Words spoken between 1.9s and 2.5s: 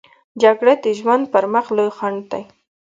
خنډ دی